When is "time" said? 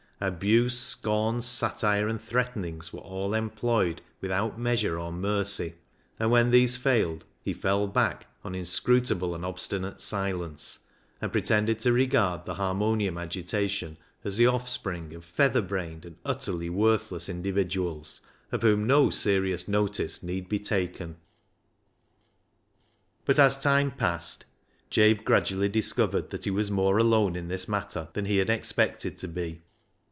23.59-23.89